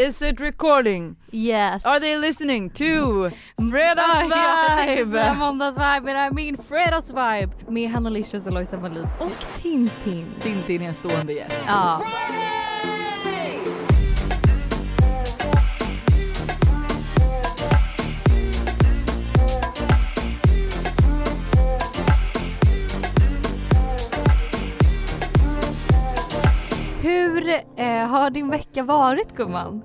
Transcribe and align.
Is 0.00 0.22
it 0.22 0.40
recording? 0.40 1.16
Yes. 1.30 1.84
Are 1.84 2.00
they 2.00 2.16
listening 2.16 2.70
to 2.70 2.84
Ja, 2.84 3.30
jag 3.58 3.70
Fredagsvibe? 3.70 5.10
säga 5.18 5.34
måndagsvibe 5.34 6.00
men 6.04 6.16
är 6.16 6.30
min 6.30 6.56
fredagsvibe 6.68 7.50
med 7.68 7.90
Hanna 7.90 8.10
Licious 8.10 8.46
och 8.46 8.52
Lojsan 8.52 8.82
Wallin 8.82 9.06
och 9.18 9.60
Tintin. 9.62 10.26
Tintin 10.42 10.82
är 10.82 10.88
en 10.88 10.94
stående 10.94 11.32
gäst. 11.32 11.56
Ja. 11.66 12.02
Hur 27.02 27.48
eh, 27.76 28.06
har 28.06 28.30
din 28.30 28.50
vecka 28.50 28.82
varit 28.82 29.36
gumman? 29.36 29.82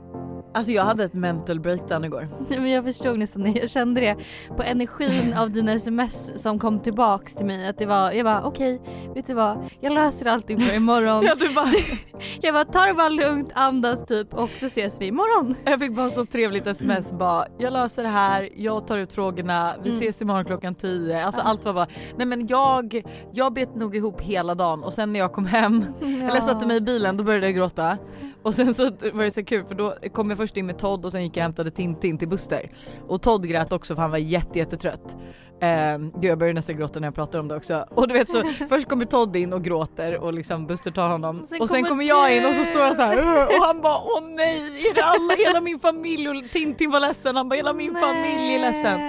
Alltså 0.55 0.71
jag 0.71 0.83
hade 0.83 1.03
ett 1.03 1.13
mental 1.13 1.59
breakdown 1.59 2.05
igår. 2.05 2.27
Men 2.49 2.69
jag 2.71 2.83
förstod 2.83 3.19
nästan 3.19 3.43
det, 3.43 3.49
jag 3.59 3.69
kände 3.69 4.01
det 4.01 4.15
på 4.57 4.63
energin 4.63 5.33
av 5.33 5.51
dina 5.51 5.71
sms 5.71 6.41
som 6.43 6.59
kom 6.59 6.79
tillbaks 6.79 7.35
till 7.35 7.45
mig 7.45 7.67
att 7.67 7.77
det 7.77 7.85
var, 7.85 8.11
jag 8.11 8.25
bara 8.25 8.43
okej, 8.43 8.81
vet 9.15 9.27
du 9.27 9.33
vad, 9.33 9.69
jag 9.79 9.93
löser 9.93 10.25
allting 10.25 10.59
för 10.61 10.75
imorgon. 10.75 11.23
Ja, 11.27 11.35
du 11.39 11.53
bara, 11.53 11.71
Jag 12.41 12.53
bara 12.53 12.65
ta 12.65 12.85
det 12.85 12.93
bara 12.93 13.09
lugnt, 13.09 13.51
andas 13.55 14.05
typ 14.05 14.33
och 14.33 14.49
så 14.49 14.65
ses 14.65 15.01
vi 15.01 15.05
imorgon. 15.05 15.55
jag 15.65 15.79
fick 15.79 15.95
bara 15.95 16.09
så 16.09 16.25
trevligt 16.25 16.67
sms 16.67 17.13
bara 17.13 17.45
jag 17.57 17.73
löser 17.73 18.03
det 18.03 18.09
här, 18.09 18.49
jag 18.55 18.87
tar 18.87 18.97
ut 18.97 19.13
frågorna, 19.13 19.73
vi 19.83 19.89
Mm. 19.89 20.01
ses 20.01 20.21
imorgon 20.21 20.45
klockan 20.45 20.75
10. 20.75 21.25
Alltså 21.25 21.41
allt 21.41 21.65
var 21.65 21.73
bara, 21.73 21.87
nej 22.17 22.27
men 22.27 22.47
jag, 22.47 23.01
jag 23.33 23.53
bet 23.53 23.75
nog 23.75 23.95
ihop 23.95 24.21
hela 24.21 24.55
dagen 24.55 24.83
och 24.83 24.93
sen 24.93 25.13
när 25.13 25.19
jag 25.19 25.33
kom 25.33 25.45
hem 25.45 25.85
eller 26.01 26.41
satte 26.41 26.67
mig 26.67 26.77
i 26.77 26.81
bilen 26.81 27.17
då 27.17 27.23
började 27.23 27.45
jag 27.45 27.55
gråta. 27.55 27.97
Och 28.45 28.55
sen 28.55 28.73
så 28.73 28.83
var 29.13 29.23
det 29.23 29.31
så 29.31 29.43
kul 29.43 29.65
för 29.65 29.75
då 29.75 29.95
kom 30.13 30.29
jag 30.29 30.37
först 30.37 30.57
in 30.57 30.65
med 30.65 30.77
Todd 30.77 31.05
och 31.05 31.11
sen 31.11 31.23
gick 31.23 31.37
jag 31.37 31.41
och 31.41 31.43
hämtade 31.43 31.71
Tintin 31.71 32.17
till 32.17 32.27
Buster. 32.27 32.69
Och 33.07 33.21
Todd 33.21 33.47
grät 33.47 33.71
också 33.73 33.95
för 33.95 34.01
han 34.01 34.11
var 34.11 34.17
jätte, 34.17 34.59
jättetrött. 34.59 35.15
Eh, 35.61 35.97
gud 35.97 36.25
jag 36.31 36.37
börjar 36.37 36.53
nästan 36.53 36.77
gråta 36.77 36.99
när 36.99 37.07
jag 37.07 37.15
pratar 37.15 37.39
om 37.39 37.47
det 37.47 37.55
också. 37.55 37.85
Och 37.89 38.07
du 38.07 38.13
vet 38.13 38.31
så 38.31 38.43
först 38.69 38.89
kommer 38.89 39.05
Todd 39.05 39.35
in 39.35 39.53
och 39.53 39.63
gråter 39.63 40.17
och 40.17 40.33
liksom 40.33 40.67
Buster 40.67 40.91
tar 40.91 41.07
honom. 41.09 41.41
Och 41.43 41.49
sen 41.49 41.61
och 41.61 41.69
sen 41.69 41.77
kommer 41.83 41.89
kommer 41.89 42.03
jag 42.03 42.37
in 42.37 42.45
och 42.45 42.55
så 42.55 42.63
står 42.63 42.81
jag 42.81 42.95
så 42.95 43.01
här 43.01 43.45
och 43.47 43.65
han 43.65 43.81
bara 43.81 43.97
åh 43.97 44.21
nej, 44.35 44.57
är 44.89 44.93
det 44.95 45.03
alla, 45.03 45.33
hela 45.47 45.61
min 45.61 45.79
familj 45.79 46.29
och 46.29 46.35
Tintin 46.51 46.91
var 46.91 46.99
ledsen. 46.99 47.35
Han 47.35 47.49
bara 47.49 47.55
hela 47.55 47.73
min 47.73 47.93
familj 47.95 48.55
är 48.55 48.59
ledsen. 48.59 48.99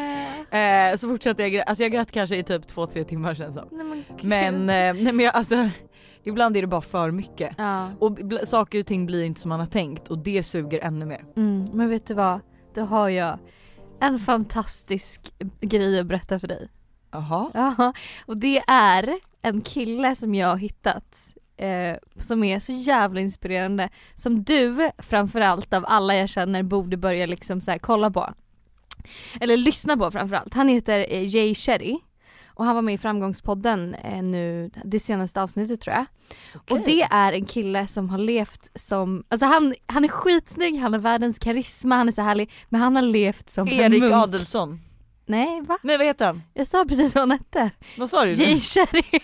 Eh, 0.50 0.96
så 0.96 1.08
fortsatte 1.08 1.42
jag 1.42 1.52
grä- 1.52 1.64
alltså 1.66 1.84
jag 1.84 1.92
grät 1.92 2.12
kanske 2.12 2.36
i 2.36 2.42
typ 2.42 2.66
2-3 2.66 3.04
timmar 3.04 3.34
sen 3.34 3.52
så. 3.52 3.64
Nej, 3.70 3.84
men. 3.86 4.04
Men, 4.22 4.54
eh, 4.96 5.02
nej, 5.04 5.12
men 5.12 5.20
jag, 5.20 5.34
alltså 5.34 5.68
ibland 6.26 6.56
är 6.56 6.60
det 6.60 6.66
bara 6.66 6.80
för 6.80 7.10
mycket. 7.10 7.54
Ja. 7.58 7.90
Och 7.98 8.18
saker 8.44 8.80
och 8.80 8.86
ting 8.86 9.06
blir 9.06 9.24
inte 9.24 9.40
som 9.40 9.48
man 9.48 9.60
har 9.60 9.66
tänkt 9.66 10.08
och 10.08 10.18
det 10.18 10.42
suger 10.42 10.80
ännu 10.80 11.04
mer. 11.04 11.24
Mm, 11.36 11.68
men 11.72 11.88
vet 11.88 12.06
du 12.06 12.14
vad? 12.14 12.40
Då 12.74 12.82
har 12.82 13.08
jag 13.08 13.38
en 14.00 14.18
fantastisk 14.18 15.34
grej 15.60 16.00
att 16.00 16.06
berätta 16.06 16.38
för 16.38 16.48
dig. 16.48 16.68
Jaha. 17.10 17.50
Ja, 17.54 17.92
och 18.26 18.40
det 18.40 18.62
är 18.66 19.14
en 19.42 19.60
kille 19.60 20.16
som 20.16 20.34
jag 20.34 20.48
har 20.48 20.56
hittat 20.56 21.36
eh, 21.56 21.96
som 22.16 22.44
är 22.44 22.60
så 22.60 22.72
jävla 22.72 23.20
inspirerande. 23.20 23.88
Som 24.14 24.44
du 24.44 24.90
framförallt 24.98 25.72
av 25.72 25.84
alla 25.88 26.16
jag 26.16 26.28
känner 26.28 26.62
borde 26.62 26.96
börja 26.96 27.26
liksom 27.26 27.60
så 27.60 27.76
kolla 27.80 28.10
på. 28.10 28.34
Eller 29.40 29.56
lyssna 29.56 29.96
på 29.96 30.10
framförallt. 30.10 30.54
Han 30.54 30.68
heter 30.68 31.06
eh, 31.10 31.36
Jay 31.36 31.54
Shetty. 31.54 31.98
Och 32.56 32.64
han 32.64 32.74
var 32.74 32.82
med 32.82 32.94
i 32.94 32.98
framgångspodden 32.98 33.94
eh, 33.94 34.22
nu 34.22 34.70
det 34.84 35.00
senaste 35.00 35.42
avsnittet 35.42 35.80
tror 35.80 35.96
jag. 35.96 36.06
Och 36.70 36.80
det 36.84 37.02
är 37.02 37.32
en 37.32 37.44
kille 37.44 37.86
som 37.86 38.08
har 38.10 38.18
levt 38.18 38.70
som, 38.74 39.24
alltså 39.28 39.46
han, 39.46 39.74
han 39.86 40.04
är 40.04 40.08
skitsnygg, 40.08 40.78
han 40.78 40.92
har 40.92 41.00
världens 41.00 41.38
karisma, 41.38 41.94
han 41.94 42.08
är 42.08 42.12
så 42.12 42.22
härlig. 42.22 42.50
Men 42.68 42.80
han 42.80 42.96
har 42.96 43.02
levt 43.02 43.50
som 43.50 43.68
en 43.68 43.74
Erik 43.74 44.00
munk. 44.00 44.14
Adelsson. 44.14 44.80
Nej 45.26 45.60
va? 45.60 45.78
Nej 45.82 45.96
vad 45.98 46.06
heter 46.06 46.26
han? 46.26 46.42
Jag 46.54 46.66
sa 46.66 46.84
precis 46.88 47.14
vad 47.14 47.22
han 47.22 47.30
hette. 47.30 47.70
Vad 47.98 48.10
sa 48.10 48.24
du? 48.24 48.32
Jay 48.32 48.60
Sherry. 48.60 49.02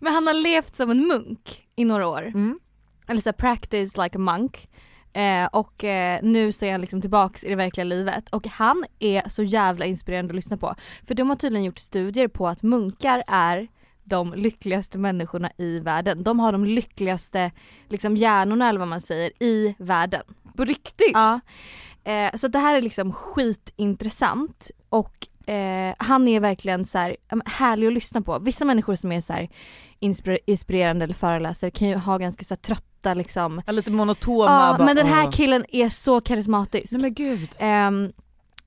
Men 0.00 0.12
han 0.12 0.26
har 0.26 0.34
levt 0.34 0.76
som 0.76 0.90
en 0.90 1.06
munk 1.06 1.66
i 1.76 1.84
några 1.84 2.06
år. 2.06 2.22
Mm. 2.22 2.60
Eller 3.08 3.20
så 3.20 3.32
practice 3.32 3.96
like 3.96 4.18
a 4.18 4.20
monk. 4.20 4.68
Eh, 5.12 5.46
och 5.46 5.84
eh, 5.84 6.20
nu 6.22 6.52
så 6.52 6.64
är 6.64 6.72
han 6.72 6.80
liksom 6.80 7.00
tillbaks 7.00 7.44
i 7.44 7.48
det 7.48 7.56
verkliga 7.56 7.84
livet. 7.84 8.28
Och 8.28 8.46
han 8.46 8.84
är 8.98 9.28
så 9.28 9.42
jävla 9.42 9.84
inspirerande 9.84 10.30
att 10.30 10.36
lyssna 10.36 10.56
på. 10.56 10.74
För 11.06 11.14
de 11.14 11.28
har 11.28 11.36
tydligen 11.36 11.64
gjort 11.64 11.78
studier 11.78 12.28
på 12.28 12.48
att 12.48 12.62
munkar 12.62 13.22
är 13.26 13.68
de 14.04 14.34
lyckligaste 14.34 14.98
människorna 14.98 15.50
i 15.58 15.78
världen. 15.78 16.22
De 16.22 16.40
har 16.40 16.52
de 16.52 16.64
lyckligaste 16.64 17.50
liksom 17.88 18.16
hjärnorna 18.16 18.68
eller 18.68 18.78
vad 18.78 18.88
man 18.88 19.00
säger 19.00 19.42
i 19.42 19.74
världen. 19.78 20.22
På 20.56 20.64
riktigt? 20.64 21.12
Ja. 21.12 21.40
Eh, 22.04 22.34
så 22.34 22.48
det 22.48 22.58
här 22.58 22.76
är 22.76 22.82
liksom 22.82 23.12
skitintressant 23.12 24.70
och 24.88 25.48
eh, 25.48 25.94
han 25.98 26.28
är 26.28 26.40
verkligen 26.40 26.84
så 26.84 26.98
här, 26.98 27.16
härlig 27.44 27.86
att 27.86 27.92
lyssna 27.92 28.22
på. 28.22 28.38
Vissa 28.38 28.64
människor 28.64 28.94
som 28.94 29.12
är 29.12 29.20
så 29.20 29.32
här 29.32 29.48
inspirerande 30.46 31.04
eller 31.04 31.14
föreläsare 31.14 31.70
kan 31.70 31.88
ju 31.88 31.94
ha 31.96 32.18
ganska 32.18 32.44
så 32.44 32.54
här, 32.54 32.56
trötta 32.60 33.14
liksom. 33.14 33.62
Ja, 33.66 33.72
lite 33.72 33.90
monotona. 33.90 34.52
Ja 34.52 34.74
bara, 34.78 34.84
men 34.84 34.96
den 34.96 35.06
här 35.06 35.32
killen 35.32 35.64
är 35.68 35.88
så 35.88 36.20
karismatisk. 36.20 36.92
Nej 36.92 37.02
men 37.02 37.14
gud. 37.14 37.48
Ehm, 37.58 38.12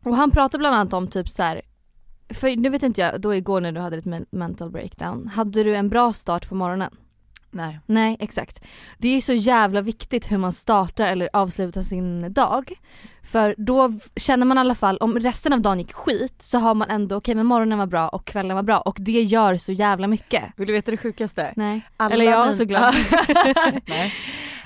och 0.04 0.16
han 0.16 0.32
pratar 0.32 0.60
bland 0.60 0.76
annat 0.76 0.94
om 0.94 1.08
typ 1.08 1.30
så 1.30 1.44
här. 1.44 1.62
För 2.30 2.56
nu 2.56 2.70
vet 2.70 2.84
inte 2.84 3.02
jag, 3.02 3.22
då 3.22 3.36
igår 3.36 3.62
när 3.62 3.72
du 3.72 3.80
hade 3.82 3.96
ditt 3.96 4.06
men- 4.06 4.26
mental 4.30 4.70
breakdown, 4.72 5.28
hade 5.28 5.64
du 5.64 5.76
en 5.76 5.90
bra 5.90 6.14
start 6.14 6.50
på 6.50 6.56
morgonen? 6.56 6.92
Nej. 7.56 7.80
Nej 7.86 8.18
exakt. 8.20 8.64
Det 8.98 9.08
är 9.08 9.22
så 9.22 9.34
jävla 9.34 9.82
viktigt 9.82 10.32
hur 10.32 10.38
man 10.38 10.54
startar 10.54 11.06
eller 11.08 11.30
avslutar 11.34 11.82
sin 11.82 12.34
dag. 12.34 12.72
För 13.24 13.56
då 13.58 13.94
känner 14.16 14.46
man 14.46 14.58
i 14.58 14.60
alla 14.60 14.76
fall, 14.76 14.98
om 14.98 15.20
resten 15.20 15.54
av 15.54 15.62
dagen 15.62 15.80
gick 15.80 15.94
skit 15.94 16.36
så 16.40 16.58
har 16.58 16.74
man 16.74 16.90
ändå, 16.90 17.16
okej 17.16 17.36
men 17.36 17.46
morgonen 17.46 17.78
var 17.78 17.86
bra 17.86 18.10
och 18.10 18.26
kvällen 18.26 18.56
var 18.56 18.64
bra 18.64 18.80
och 18.80 18.98
det 19.00 19.22
gör 19.22 19.56
så 19.56 19.72
jävla 19.72 20.08
mycket. 20.08 20.44
Vill 20.58 20.68
du 20.68 20.74
veta 20.74 20.92
det 20.92 20.98
sjukaste? 20.98 21.54
Nej. 21.56 21.82
Alla 21.98 22.14
Eller 22.14 22.26
jag 22.26 22.42
är 22.42 22.46
min- 22.46 22.56
så 22.56 22.66
glad. 22.66 22.96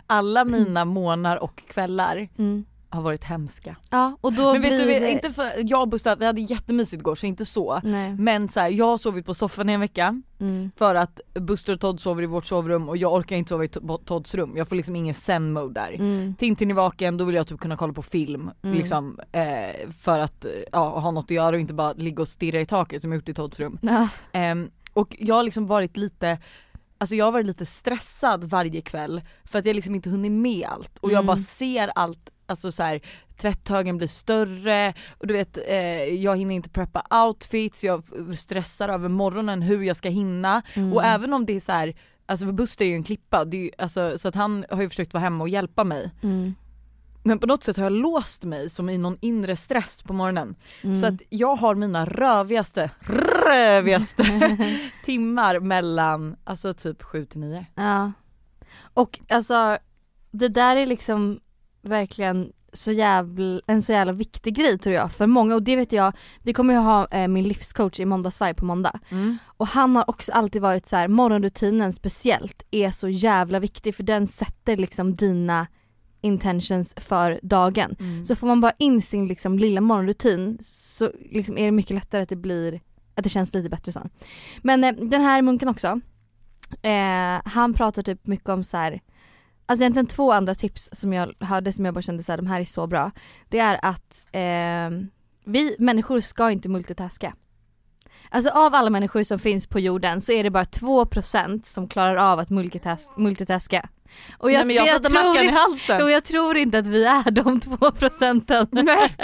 Alla 0.07 0.45
mina 0.45 0.85
månader 0.85 1.43
och 1.43 1.63
kvällar 1.67 2.27
Mm. 2.37 2.65
Har 2.89 3.01
varit 3.01 3.23
hemska. 3.23 3.75
Ja 3.89 4.17
och 4.21 4.33
då 4.33 4.53
men 4.53 4.61
vet 4.61 4.69
blir 4.71 4.79
du, 4.79 4.85
vi- 4.99 5.11
inte 5.11 5.29
för, 5.29 5.51
jag 5.57 5.81
och 5.81 5.87
Buster, 5.87 6.15
vi 6.15 6.25
hade 6.25 6.41
jättemysigt 6.41 6.99
igår 7.01 7.15
så 7.15 7.25
inte 7.25 7.45
så. 7.45 7.79
Nej. 7.83 8.13
Men 8.13 8.49
så 8.49 8.59
här, 8.59 8.69
jag 8.69 8.85
har 8.85 8.97
sovit 8.97 9.25
på 9.25 9.33
soffan 9.33 9.69
i 9.69 9.73
en 9.73 9.79
vecka 9.79 10.21
Mm. 10.41 10.71
för 10.77 10.95
att 10.95 11.19
Buster 11.33 11.73
och 11.73 11.79
Todd 11.81 11.99
sover 11.99 12.23
i 12.23 12.25
vårt 12.25 12.45
sovrum 12.45 12.89
och 12.89 12.97
jag 12.97 13.13
orkar 13.13 13.35
inte 13.35 13.49
sova 13.49 13.63
i 13.63 13.67
To- 13.67 14.03
Todds 14.05 14.35
rum. 14.35 14.53
Jag 14.57 14.67
får 14.67 14.75
liksom 14.75 14.95
ingen 14.95 15.13
zen 15.13 15.53
mode 15.53 15.73
där. 15.73 15.91
Mm. 15.93 16.35
Tintin 16.39 16.71
är 16.71 16.75
vaken, 16.75 17.17
då 17.17 17.25
vill 17.25 17.35
jag 17.35 17.47
typ 17.47 17.59
kunna 17.59 17.77
kolla 17.77 17.93
på 17.93 18.01
film 18.01 18.51
Mm. 18.61 18.77
liksom 18.77 19.19
eh, 19.31 19.89
för 20.01 20.19
att 20.19 20.45
eh, 20.45 20.51
ja, 20.71 20.99
ha 20.99 21.11
något 21.11 21.25
att 21.25 21.31
göra 21.31 21.55
och 21.55 21.59
inte 21.61 21.73
bara 21.73 21.93
ligga 21.93 22.21
och 22.21 22.27
stirra 22.27 22.61
i 22.61 22.65
taket 22.65 23.01
som 23.01 23.11
jag 23.11 23.17
gjort 23.17 23.29
i 23.29 23.33
Todds 23.33 23.59
rum. 23.59 23.79
Ja. 23.81 24.07
Ehm, 24.31 24.69
och 24.93 25.15
jag 25.19 25.35
har 25.35 25.43
liksom 25.43 25.67
varit 25.67 25.97
lite 25.97 26.37
Alltså 27.01 27.15
jag 27.15 27.25
har 27.25 27.31
varit 27.31 27.45
lite 27.45 27.65
stressad 27.65 28.43
varje 28.43 28.81
kväll 28.81 29.21
för 29.43 29.59
att 29.59 29.65
jag 29.65 29.75
liksom 29.75 29.95
inte 29.95 30.09
hunnit 30.09 30.31
med 30.31 30.67
allt 30.67 30.97
och 30.97 31.09
jag 31.11 31.15
Mm. 31.17 31.25
bara 31.25 31.37
ser 31.37 31.91
allt, 31.95 32.29
alltså 32.49 32.71
så 32.71 32.83
här, 32.83 33.01
tvätthögen 33.37 33.97
blir 33.97 34.07
större 34.07 34.93
och 35.17 35.27
du 35.27 35.33
vet 35.33 35.57
eh, 35.67 36.03
jag 36.03 36.37
hinner 36.37 36.55
inte 36.55 36.69
preppa 36.69 37.25
outfits, 37.27 37.83
jag 37.83 38.03
stressar 38.37 38.89
över 38.89 39.09
morgonen 39.09 39.61
hur 39.61 39.83
jag 39.83 39.95
ska 39.95 40.09
hinna 40.09 40.61
Mm. 40.73 40.93
och 40.93 41.03
även 41.03 41.33
om 41.33 41.45
det 41.45 41.53
är 41.55 41.59
så 41.59 41.71
här, 41.71 41.93
alltså 42.25 42.45
för 42.45 42.51
Buster 42.53 42.85
är 42.85 42.89
ju 42.89 42.95
en 42.95 43.03
klippa, 43.03 43.45
ju, 43.45 43.71
alltså, 43.77 44.17
så 44.17 44.27
att 44.27 44.35
han 44.35 44.65
har 44.69 44.81
ju 44.81 44.89
försökt 44.89 45.13
vara 45.13 45.23
hemma 45.23 45.43
och 45.43 45.49
hjälpa 45.49 45.83
mig 45.83 46.11
Mm. 46.23 46.55
men 47.23 47.39
på 47.39 47.47
något 47.47 47.63
sätt 47.63 47.77
har 47.77 47.83
jag 47.83 47.91
låst 47.93 48.43
mig 48.43 48.69
som 48.69 48.89
i 48.89 48.97
någon 48.97 49.17
inre 49.21 49.55
stress 49.55 50.01
på 50.03 50.13
morgonen. 50.13 50.55
Mm. 50.81 50.95
Så 51.01 51.05
att 51.07 51.21
jag 51.29 51.55
har 51.55 51.75
mina 51.75 52.05
rövigaste, 52.05 52.89
rövigaste 53.47 54.23
timmar 55.05 55.59
mellan 55.59 56.35
alltså 56.43 56.73
typ 56.73 57.03
7 57.03 57.25
till 57.25 57.39
9. 57.39 57.65
Ja. 57.75 58.11
Och 58.93 59.19
alltså 59.29 59.77
det 60.31 60.47
där 60.47 60.75
är 60.75 60.85
liksom 60.85 61.39
verkligen 61.89 62.51
så 62.73 62.91
jävla, 62.91 63.61
en 63.67 63.81
så 63.81 63.91
jävla 63.91 64.13
viktig 64.13 64.55
grej 64.55 64.77
tror 64.77 64.95
jag 64.95 65.11
för 65.11 65.27
många 65.27 65.55
och 65.55 65.63
det 65.63 65.75
vet 65.75 65.91
jag, 65.91 66.13
vi 66.43 66.53
kommer 66.53 66.73
ju 66.73 66.79
ha 66.79 67.07
eh, 67.07 67.27
min 67.27 67.47
livscoach 67.47 67.99
i 67.99 68.05
måndagsvibe 68.05 68.53
på 68.53 68.65
måndag 68.65 68.99
och 69.45 69.67
han 69.67 69.95
har 69.95 70.09
också 70.09 70.31
alltid 70.31 70.61
varit 70.61 70.85
så 70.85 70.95
här, 70.95 71.07
morgonrutinen 71.07 71.93
speciellt 71.93 72.63
är 72.71 72.91
så 72.91 73.09
jävla 73.09 73.59
viktig 73.59 73.95
för 73.95 74.03
den 74.03 74.27
sätter 74.27 74.77
liksom 74.77 75.15
dina 75.15 75.67
intentions 76.21 76.93
för 76.97 77.39
dagen. 77.43 77.95
Mm. 77.99 78.25
Så 78.25 78.35
får 78.35 78.47
man 78.47 78.61
bara 78.61 78.73
in 78.77 79.01
sin 79.01 79.27
liksom 79.27 79.59
lilla 79.59 79.81
morgonrutin 79.81 80.57
så 80.61 81.11
liksom 81.31 81.57
är 81.57 81.65
det 81.65 81.71
mycket 81.71 81.95
lättare 81.95 82.21
att 82.21 82.29
det 82.29 82.35
blir, 82.35 82.81
att 83.15 83.23
det 83.23 83.29
känns 83.29 83.53
lite 83.53 83.69
bättre 83.69 83.91
sen. 83.91 84.09
Men 84.61 84.83
eh, 84.83 84.93
den 84.93 85.21
här 85.21 85.41
munken 85.41 85.69
också, 85.69 85.99
eh, 86.81 87.41
han 87.45 87.73
pratar 87.73 88.03
typ 88.03 88.27
mycket 88.27 88.49
om 88.49 88.63
så 88.63 88.77
här. 88.77 89.01
Alltså 89.69 89.83
egentligen 89.83 90.07
två 90.07 90.31
andra 90.31 90.55
tips 90.55 90.89
som 90.91 91.13
jag 91.13 91.33
hörde 91.39 91.71
som 91.73 91.85
jag 91.85 91.93
bara 91.93 92.01
kände 92.01 92.23
så 92.23 92.31
här, 92.31 92.37
de 92.37 92.47
här 92.47 92.61
är 92.61 92.65
så 92.65 92.87
bra. 92.87 93.11
Det 93.49 93.59
är 93.59 93.79
att 93.85 94.23
eh, 94.31 95.07
vi 95.45 95.75
människor 95.79 96.19
ska 96.19 96.51
inte 96.51 96.69
multitaska. 96.69 97.33
Alltså 98.29 98.49
av 98.49 98.75
alla 98.75 98.89
människor 98.89 99.23
som 99.23 99.39
finns 99.39 99.67
på 99.67 99.79
jorden 99.79 100.21
så 100.21 100.31
är 100.31 100.43
det 100.43 100.49
bara 100.49 100.63
2% 100.63 101.63
som 101.65 101.87
klarar 101.87 102.15
av 102.15 102.39
att 102.39 102.49
multitask- 102.49 103.17
multitaska. 103.17 103.89
Och 104.37 104.51
Nej 104.51 104.65
men 104.65 104.75
jag 104.75 104.87
jag 104.87 105.03
tror 105.03 105.37
i 105.37 105.45
inte- 105.45 105.55
halsen. 105.59 106.01
och 106.03 106.11
jag 106.11 106.23
tror 106.23 106.57
inte 106.57 106.79
att 106.79 106.87
vi 106.87 107.05
är 107.05 107.31
de 107.31 107.59
två 107.59 107.91
procenten. 107.91 108.67
Nej. 108.71 109.15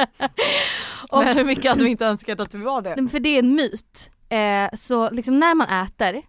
Och- 1.12 1.24
Men 1.24 1.38
hur 1.38 1.46
mycket 1.46 1.72
hade 1.72 1.84
vi 1.84 1.90
inte 1.90 2.06
önskat 2.06 2.40
att 2.40 2.54
vi 2.54 2.64
var 2.64 2.82
det? 2.82 3.08
För 3.08 3.20
det 3.20 3.30
är 3.30 3.40
en 3.40 3.56
myt. 3.56 4.12
Eh, 4.30 4.70
så 4.78 5.10
liksom 5.10 5.40
när 5.40 5.56
man 5.56 5.70
äter 5.86 6.22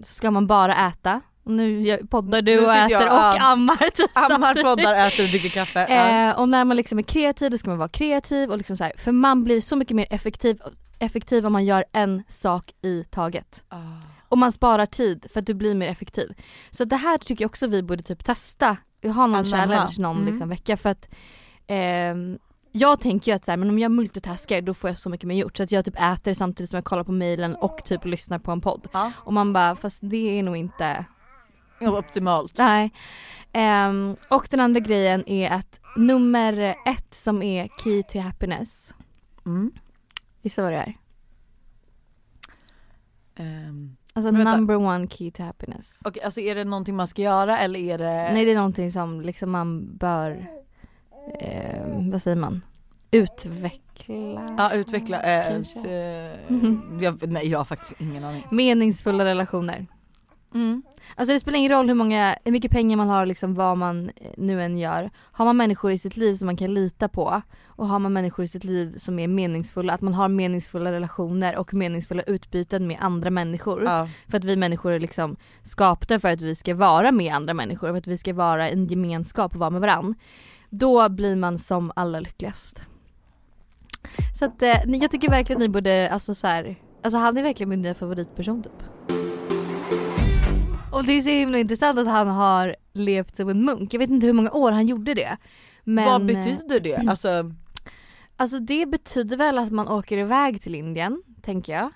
så 0.00 0.12
ska 0.14 0.30
man 0.30 0.46
bara 0.46 0.88
äta. 0.88 1.20
Och 1.44 1.50
nu 1.52 1.98
poddar 2.10 2.42
du 2.42 2.56
Nu 2.56 2.64
och 2.66 2.72
äter 2.74 3.06
och 3.06 3.12
ja. 3.12 3.42
ammar 3.52 3.90
typ 3.90 4.10
Ammar, 4.16 4.62
poddar, 4.62 4.94
äter 5.06 5.24
och 5.24 5.28
dricker 5.30 5.48
kaffe. 5.48 5.86
Eh, 5.92 6.38
och 6.40 6.48
när 6.48 6.64
man 6.64 6.76
liksom 6.76 6.98
är 6.98 7.02
kreativ 7.02 7.50
då 7.50 7.58
ska 7.58 7.70
man 7.70 7.78
vara 7.78 7.88
kreativ 7.88 8.50
och 8.50 8.58
liksom 8.58 8.76
så 8.76 8.84
här, 8.84 8.92
för 8.96 9.12
man 9.12 9.44
blir 9.44 9.60
så 9.60 9.76
mycket 9.76 9.96
mer 9.96 10.06
effektiv, 10.10 10.58
effektiv 10.98 11.46
om 11.46 11.52
man 11.52 11.64
gör 11.64 11.84
en 11.92 12.22
sak 12.28 12.72
i 12.82 13.04
taget. 13.10 13.64
Ah. 13.68 13.76
Och 14.28 14.38
man 14.38 14.52
sparar 14.52 14.86
tid 14.86 15.26
för 15.32 15.40
att 15.40 15.46
du 15.46 15.54
blir 15.54 15.74
mer 15.74 15.88
effektiv. 15.88 16.34
Så 16.70 16.84
det 16.84 16.96
här 16.96 17.18
tycker 17.18 17.44
jag 17.44 17.48
också 17.48 17.66
vi 17.66 17.82
borde 17.82 18.02
typ 18.02 18.24
testa. 18.24 18.76
Ha 19.02 19.08
någon 19.12 19.34
Anamma. 19.34 19.44
challenge 19.44 19.94
någon 19.98 20.16
Mm. 20.16 20.28
liksom 20.30 20.48
vecka 20.48 20.76
för 20.76 20.90
att 20.90 21.08
ehm, 21.66 22.38
jag 22.72 23.00
tänker 23.00 23.32
ju 23.32 23.36
att 23.36 23.44
så 23.44 23.50
här, 23.50 23.56
men 23.58 23.68
om 23.68 23.78
jag 23.78 23.90
multitaskar 23.90 24.60
då 24.62 24.74
får 24.74 24.90
jag 24.90 24.96
så 24.98 25.10
mycket 25.10 25.26
mer 25.28 25.36
gjort. 25.36 25.56
Så 25.56 25.62
att 25.62 25.72
jag 25.72 25.84
typ 25.84 26.02
äter 26.02 26.34
samtidigt 26.34 26.70
som 26.70 26.76
jag 26.76 26.84
kollar 26.84 27.04
på 27.04 27.12
mailen 27.12 27.54
och 27.54 27.84
typ 27.84 28.04
lyssnar 28.04 28.38
på 28.38 28.52
en 28.52 28.60
podd. 28.60 28.88
Ja. 28.92 29.12
Och 29.16 29.32
man 29.32 29.52
bara, 29.52 29.76
fast 29.76 29.98
det 30.02 30.38
är 30.38 30.42
nog 30.42 30.56
inte, 30.56 31.04
optimalt. 31.88 32.58
nej. 32.58 32.92
Ehm, 33.52 34.16
och 34.28 34.46
den 34.50 34.60
andra 34.60 34.80
grejen 34.80 35.28
är 35.28 35.50
att 35.50 35.80
nummer 35.96 36.74
ett 36.86 37.14
som 37.14 37.42
är 37.42 37.68
key 37.84 38.02
to 38.02 38.18
happiness. 38.18 38.94
Mm. 39.46 39.72
Gissa 40.42 40.62
vad 40.62 40.72
det 40.72 40.76
är? 40.78 40.94
Ehm, 43.36 43.96
Alltså 44.14 44.30
number 44.30 44.76
one 44.76 45.08
key 45.08 45.30
to 45.30 45.42
happiness. 45.42 46.00
Okej 46.04 46.22
alltså 46.22 46.40
är 46.40 46.54
det 46.54 46.64
någonting 46.64 46.96
man 46.96 47.06
ska 47.06 47.22
göra 47.22 47.58
eller 47.58 47.80
är 47.80 47.98
det? 47.98 48.30
Nej 48.32 48.44
det 48.44 48.50
är 48.50 48.56
någonting 48.56 48.92
som 48.92 49.20
liksom 49.20 49.50
man 49.50 49.96
bör, 49.96 50.46
eh, 51.40 52.10
vad 52.10 52.22
säger 52.22 52.36
man, 52.36 52.64
utveckla. 53.10 54.54
Ja 54.58 54.72
utveckla, 54.72 55.22
eh, 55.22 55.52
Kanske. 55.52 55.78
s- 55.78 55.84
eh, 55.84 56.56
jag, 57.00 57.28
nej 57.28 57.48
jag 57.48 57.58
har 57.58 57.64
faktiskt 57.64 58.00
ingen 58.00 58.24
aning. 58.24 58.46
Meningsfulla 58.50 59.24
relationer. 59.24 59.86
Mm. 60.54 60.82
Alltså 61.14 61.32
det 61.32 61.40
spelar 61.40 61.58
ingen 61.58 61.72
roll 61.72 61.88
hur 61.88 61.94
många, 61.94 62.36
hur 62.44 62.52
mycket 62.52 62.70
pengar 62.70 62.96
man 62.96 63.08
har 63.08 63.26
liksom 63.26 63.54
vad 63.54 63.78
man 63.78 64.10
eh, 64.16 64.30
nu 64.36 64.62
än 64.62 64.78
gör. 64.78 65.10
Har 65.16 65.44
man 65.44 65.56
människor 65.56 65.90
i 65.90 65.98
sitt 65.98 66.16
liv 66.16 66.34
som 66.34 66.46
man 66.46 66.56
kan 66.56 66.74
lita 66.74 67.08
på 67.08 67.42
och 67.66 67.88
har 67.88 67.98
man 67.98 68.12
människor 68.12 68.44
i 68.44 68.48
sitt 68.48 68.64
liv 68.64 68.96
som 68.96 69.18
är 69.18 69.28
meningsfulla, 69.28 69.92
att 69.92 70.00
man 70.00 70.14
har 70.14 70.28
meningsfulla 70.28 70.92
relationer 70.92 71.56
och 71.56 71.74
meningsfulla 71.74 72.22
utbyten 72.22 72.86
med 72.86 72.96
andra 73.00 73.30
människor. 73.30 73.84
Ja. 73.84 74.08
För 74.28 74.38
att 74.38 74.44
vi 74.44 74.56
människor 74.56 74.92
är 74.92 75.00
liksom 75.00 75.36
skapta 75.62 76.18
för 76.18 76.28
att 76.28 76.42
vi 76.42 76.54
ska 76.54 76.74
vara 76.74 77.12
med 77.12 77.34
andra 77.34 77.54
människor, 77.54 77.88
för 77.88 77.96
att 77.96 78.06
vi 78.06 78.18
ska 78.18 78.34
vara 78.34 78.70
en 78.70 78.86
gemenskap 78.86 79.54
och 79.54 79.60
vara 79.60 79.70
med 79.70 79.80
varann. 79.80 80.14
Då 80.70 81.08
blir 81.08 81.36
man 81.36 81.58
som 81.58 81.92
allra 81.96 82.20
lyckligast. 82.20 82.82
Så 84.38 84.44
att 84.44 84.62
eh, 84.62 84.84
jag 84.86 85.10
tycker 85.10 85.30
verkligen 85.30 85.56
att 85.56 85.66
ni 85.66 85.68
borde, 85.68 86.10
alltså 86.10 86.34
så 86.34 86.46
här, 86.46 86.76
alltså 87.02 87.18
han 87.18 87.36
är 87.36 87.42
verkligen 87.42 87.70
min 87.70 87.82
nya 87.82 87.94
favoritperson 87.94 88.62
typ. 88.62 88.82
Och 90.92 91.04
det 91.04 91.12
är 91.12 91.20
så 91.20 91.30
himla 91.30 91.58
intressant 91.58 91.98
att 91.98 92.06
han 92.06 92.28
har 92.28 92.76
levt 92.92 93.36
som 93.36 93.48
en 93.48 93.64
munk. 93.64 93.94
Jag 93.94 93.98
vet 93.98 94.10
inte 94.10 94.26
hur 94.26 94.32
många 94.32 94.50
år 94.50 94.72
han 94.72 94.86
gjorde 94.86 95.14
det. 95.14 95.36
Men, 95.84 96.04
Vad 96.04 96.26
betyder 96.26 96.80
det? 96.80 96.96
Alltså 96.96 97.52
Alltså 98.36 98.58
det 98.58 98.86
betyder 98.86 99.36
väl 99.36 99.58
att 99.58 99.70
man 99.70 99.88
åker 99.88 100.18
iväg 100.18 100.62
till 100.62 100.74
Indien, 100.74 101.22
tänker 101.42 101.72
jag. 101.72 101.90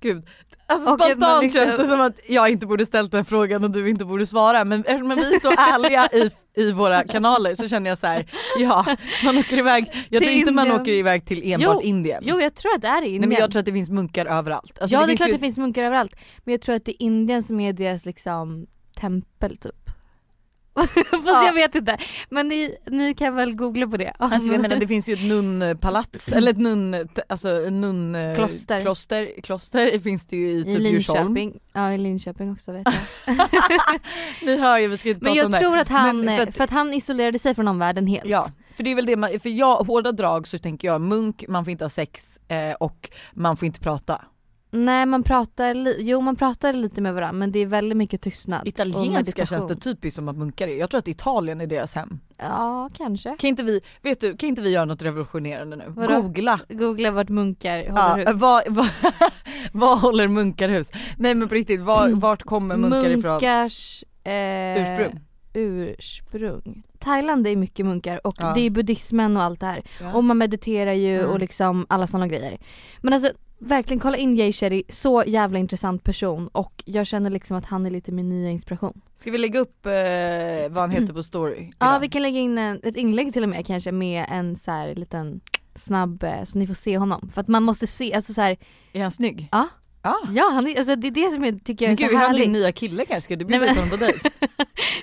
Gud. 0.00 0.26
Alltså 0.66 0.92
Och 0.92 0.98
man 0.98 1.08
spontant 1.08 1.42
liksom- 1.42 1.64
känns 1.64 1.76
det 1.76 1.86
som 1.86 2.00
att 2.00 2.20
jag 2.28 2.48
inte 2.50 2.66
borde 2.66 2.86
ställt 2.86 3.12
den 3.12 3.24
frågan 3.24 3.64
och 3.64 3.70
du 3.70 3.88
inte 3.90 4.04
borde 4.04 4.26
svara 4.26 4.64
men 4.64 4.80
eftersom 4.80 5.08
vi 5.08 5.34
är 5.34 5.40
så 5.40 5.50
ärliga 5.74 6.08
i, 6.12 6.30
i 6.62 6.72
våra 6.72 7.04
kanaler 7.04 7.54
så 7.54 7.68
känner 7.68 7.90
jag 7.90 7.98
så 7.98 8.06
här: 8.06 8.26
ja 8.58 8.96
man 9.24 9.38
åker 9.38 9.58
iväg, 9.58 9.84
jag 9.92 9.94
Till 10.08 10.18
tror 10.20 10.30
inte 10.30 10.52
man 10.52 10.66
Indien. 10.66 10.80
åker 10.82 10.92
iväg 10.92 11.26
till 11.26 11.52
enbart 11.52 11.74
Jo, 11.74 11.80
Indien. 11.82 12.22
Jo 12.26 12.40
jag 12.40 12.54
tror 12.54 12.74
att 12.74 12.82
det 12.82 12.88
är 12.88 13.02
Indien. 13.02 13.20
Nej 13.20 13.28
men 13.28 13.38
jag 13.38 13.50
tror 13.50 13.60
att 13.60 13.66
det 13.66 13.72
finns 13.72 13.90
munkar 13.90 14.26
överallt. 14.26 14.78
Alltså, 14.80 14.94
ja 14.96 15.00
det, 15.00 15.04
är 15.04 15.06
finns 15.08 15.18
klart 15.18 15.28
ju- 15.28 15.32
det 15.32 15.38
finns 15.38 15.58
munkar 15.58 15.82
överallt. 15.82 16.14
Men 16.44 16.52
jag 16.52 16.60
tror 16.60 16.74
att 16.74 16.84
det 16.84 16.92
är 16.92 17.02
Indien 17.02 17.42
som 17.42 17.60
är 17.60 17.72
deras 17.72 18.06
liksom 18.06 18.66
tempel 19.00 19.56
typ. 19.56 19.83
Fast 21.10 21.22
Ja. 21.26 21.46
jag 21.46 21.52
vet 21.52 21.74
inte. 21.74 21.96
Men 22.30 22.48
ni, 22.48 22.76
ni 22.86 23.14
kan 23.14 23.34
väl 23.34 23.54
googla 23.54 23.86
på 23.86 23.96
det. 23.96 24.12
Alltså 24.18 24.52
jag 24.52 24.60
menar 24.60 24.76
det 24.76 24.88
finns 24.88 25.08
ju 25.08 25.12
ett 25.14 25.24
nunnpalats, 25.24 26.28
eller 26.28 26.50
ett 26.50 26.58
nun, 26.58 27.08
alltså 27.28 27.48
nun 27.48 28.14
eh, 28.14 28.34
Kloster. 28.36 28.80
kloster, 28.80 29.40
kloster 29.42 29.98
finns 29.98 30.26
det 30.26 30.36
ju 30.36 30.50
i 30.50 30.60
I 30.60 30.64
typ 30.64 30.80
Djursholm. 30.80 31.34
Linköping. 31.34 31.60
Ja 31.72 31.92
i 31.92 31.98
Linköping 31.98 32.52
också 32.52 32.72
vet 32.72 32.86
jag. 33.26 33.36
Ni 34.42 34.56
hör 34.58 34.78
ju 34.78 34.88
vi 34.88 34.98
ska 34.98 35.08
inte 35.08 35.24
Men 35.24 35.34
jag 35.34 35.58
tror 35.58 35.78
att 35.78 35.88
han, 35.88 36.24
för 36.24 36.36
för 36.36 36.42
att, 36.42 36.60
att- 36.60 36.70
han 36.70 36.94
isolerade 36.94 37.38
sig 37.38 37.54
från 37.54 37.68
omvärlden 37.68 38.06
helt. 38.06 38.26
Ja, 38.26 38.48
för 38.76 38.82
det 38.82 38.90
är 38.90 38.94
väl 38.94 39.06
det 39.06 39.16
man, 39.16 39.40
för 39.40 39.48
jag, 39.48 39.76
hårda 39.76 40.12
drag 40.12 40.48
så 40.48 40.58
tänker 40.58 40.88
jag 40.88 41.00
munk, 41.00 41.44
man 41.48 41.64
får 41.64 41.70
inte 41.70 41.84
ha 41.84 41.90
sex 41.90 42.38
eh, 42.48 42.72
och 42.80 43.10
man 43.32 43.56
får 43.56 43.66
inte 43.66 43.80
prata. 43.80 44.20
Nej 44.76 45.06
man 45.06 45.22
pratar, 45.22 46.00
jo 46.00 46.20
man 46.20 46.36
pratar 46.36 46.72
lite 46.72 47.00
med 47.00 47.14
varandra 47.14 47.32
men 47.38 47.52
det 47.52 47.58
är 47.58 47.66
väldigt 47.66 47.96
mycket 47.98 48.22
tystnad. 48.22 48.68
Italienska 48.68 49.46
känns 49.46 49.68
det 49.68 49.76
typiskt 49.76 50.16
som 50.16 50.28
att 50.28 50.36
munkar 50.36 50.68
är, 50.68 50.76
jag 50.78 50.90
tror 50.90 50.98
att 50.98 51.08
Italien 51.08 51.60
är 51.60 51.66
deras 51.66 51.94
hem. 51.94 52.18
Ja 52.38 52.90
kanske. 52.96 53.36
Kan 53.38 53.48
inte 53.48 53.62
vi, 53.62 53.80
vet 54.02 54.20
du, 54.20 54.36
kan 54.36 54.48
inte 54.48 54.62
vi 54.62 54.70
göra 54.70 54.84
något 54.84 55.02
revolutionerande 55.02 55.76
nu? 55.76 55.84
Vadå? 55.88 56.22
Googla! 56.22 56.60
Googla 56.68 57.10
vart 57.10 57.28
munkar 57.28 57.76
Ja, 57.78 57.92
håller 58.08 58.26
hus. 58.26 58.40
vad, 58.40 58.62
vad, 58.68 58.88
vad 59.72 59.98
håller 60.00 60.28
munkar 60.28 60.68
hus? 60.68 60.90
Nej 61.18 61.34
men 61.34 61.48
på 61.48 61.54
riktigt, 61.54 61.80
var, 61.80 62.06
Mm. 62.06 62.20
vart 62.20 62.42
kommer 62.42 62.76
munkar 62.76 63.10
ifrån? 63.10 63.32
Munkars 63.32 64.04
eh, 64.24 64.82
Ursprung? 64.82 65.20
ursprung. 65.54 66.82
Thailand 66.98 67.46
är 67.46 67.56
mycket 67.56 67.86
munkar 67.86 68.26
och 68.26 68.34
Ja. 68.38 68.52
det 68.54 68.60
är 68.60 68.70
buddhismen 68.70 69.36
och 69.36 69.42
allt 69.42 69.60
det 69.60 69.66
här. 69.66 69.82
Ja. 70.00 70.12
Och 70.14 70.24
man 70.24 70.38
mediterar 70.38 70.92
ju 70.92 71.18
Mm. 71.20 71.30
och 71.30 71.38
liksom 71.40 71.86
alla 71.88 72.06
sådana 72.06 72.26
grejer. 72.28 72.58
Men 73.00 73.12
alltså 73.12 73.30
verkligen 73.66 74.00
kolla 74.00 74.16
in 74.16 74.34
Jay 74.36 74.52
Shetty, 74.52 74.82
så 74.88 75.24
jävla 75.26 75.58
intressant 75.58 76.04
person 76.04 76.48
och 76.48 76.82
jag 76.86 77.06
känner 77.06 77.30
liksom 77.30 77.56
att 77.56 77.66
han 77.66 77.86
är 77.86 77.90
lite 77.90 78.12
min 78.12 78.28
nya 78.28 78.50
inspiration. 78.50 79.00
Ska 79.16 79.30
vi 79.30 79.38
lägga 79.38 79.60
upp 79.60 79.86
eh, 79.86 79.92
vad 80.70 80.78
han 80.82 80.90
heter 80.90 81.14
på 81.14 81.22
story? 81.22 81.70
Ja 81.78 81.98
vi 81.98 82.08
kan 82.08 82.22
lägga 82.22 82.38
in 82.38 82.58
en, 82.58 82.80
ett 82.82 82.96
inlägg 82.96 83.32
till 83.32 83.42
och 83.42 83.48
med 83.48 83.66
kanske 83.66 83.92
med 83.92 84.26
en 84.30 84.56
så 84.56 84.70
här 84.70 84.94
liten 84.94 85.40
snabb, 85.74 86.22
eh, 86.22 86.44
så 86.44 86.58
ni 86.58 86.66
får 86.66 86.74
se 86.74 86.98
honom. 86.98 87.30
För 87.34 87.40
att 87.40 87.48
man 87.48 87.62
måste 87.62 87.86
se, 87.86 88.14
alltså 88.14 88.32
så 88.34 88.40
här, 88.40 88.56
Är 88.92 89.02
han 89.02 89.10
snygg? 89.10 89.48
Ja. 89.52 89.68
Ah. 90.06 90.14
ja 90.30 90.50
han 90.52 90.66
är, 90.66 90.76
alltså 90.78 90.96
det 90.96 91.06
är 91.06 91.10
det 91.10 91.30
som 91.30 91.44
jag 91.44 91.64
tycker 91.64 91.86
Men 91.86 91.92
är 91.92 91.96
gud 91.96 92.08
så 92.10 92.14
är 92.16 92.18
han 92.18 92.30
din 92.32 92.38
härligt. 92.40 92.52
nya 92.52 92.72
kille 92.72 93.04
kanske? 93.04 93.20
Ska 93.20 93.36
du 93.36 93.44
bjuda 93.44 93.70
ut 93.70 93.76
honom 93.76 93.90
på 93.90 93.96
dejt? 93.96 94.30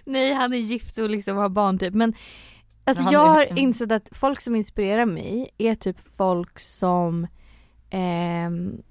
Nej 0.05 0.33
han 0.33 0.53
är 0.53 0.57
gift 0.57 0.97
och 0.97 1.09
liksom 1.09 1.37
har 1.37 1.49
barn 1.49 1.79
typ 1.79 1.93
men 1.93 2.13
Alltså 2.83 3.03
jag 3.03 3.23
är- 3.23 3.27
har 3.27 3.43
mm. 3.45 3.57
insett 3.57 3.91
att 3.91 4.09
folk 4.11 4.41
som 4.41 4.55
inspirerar 4.55 5.05
mig 5.05 5.49
är 5.57 5.75
typ 5.75 5.99
folk 6.17 6.59
som 6.59 7.27
ehm, 7.91 8.81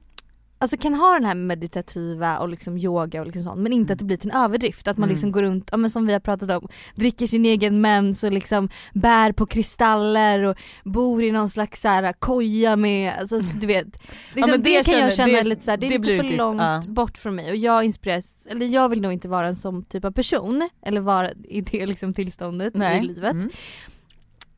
Alltså 0.62 0.76
kan 0.76 0.95
ha 0.95 1.12
den 1.14 1.25
här 1.25 1.35
meditativa 1.35 2.38
och 2.38 2.49
liksom 2.49 2.78
yoga 2.78 3.21
och 3.21 3.26
liksom 3.26 3.42
sånt 3.45 3.59
men 3.61 3.73
inte 3.73 3.92
att 3.92 3.99
det 3.99 4.04
blir 4.04 4.16
till 4.16 4.30
en 4.30 4.37
överdrift. 4.37 4.88
Att 4.88 4.97
man 4.97 5.04
Mm. 5.09 5.14
liksom 5.14 5.33
går 5.33 5.42
runt, 5.42 5.69
ja 5.71 5.76
men 5.76 5.90
som 5.90 6.07
vi 6.07 6.12
har 6.12 6.21
pratat 6.21 6.50
om, 6.50 6.69
dricker 6.95 7.26
sin 7.26 7.45
egen 7.47 7.80
mens 7.80 8.25
och 8.25 8.33
liksom 8.33 8.69
bär 8.92 9.33
på 9.33 9.47
kristaller 9.47 10.45
och 10.45 10.57
bor 10.85 11.23
i 11.23 11.30
någon 11.30 11.50
slags 11.50 11.80
så 11.80 11.88
här 11.88 12.12
koja 12.12 12.76
med, 12.76 13.12
alltså 13.19 13.38
du 13.38 13.66
vet. 13.66 13.87
Liksom 14.35 14.50
men 14.50 14.62
det, 14.62 14.76
det 14.76 14.85
kan 14.85 14.99
jag 14.99 15.14
känna 15.16 15.33
det- 15.33 15.42
lite 15.42 15.62
så 15.64 15.71
här, 15.71 15.78
det 15.78 15.87
är 15.87 15.90
det 15.90 15.99
lite 15.99 16.16
för 16.16 16.25
inte- 16.25 16.37
långt 16.37 16.61
ja. 16.62 16.83
bort 16.88 17.19
från 17.19 17.35
mig 17.35 17.50
och 17.50 17.57
jag 17.57 17.85
inspireras, 17.85 18.47
eller 18.50 18.66
jag 18.66 18.88
vill 18.88 19.00
nog 19.00 19.12
inte 19.12 19.28
vara 19.28 19.49
en 19.49 19.57
sån 19.57 19.85
typ 19.85 20.04
av 20.04 20.11
person 20.11 20.69
eller 20.83 21.00
vara 21.00 21.30
i 21.33 21.61
det 21.61 21.87
liksom 21.87 22.14
tillståndet 22.14 22.75
i 22.76 23.00
livet. 23.02 23.33
Mm. 23.33 23.50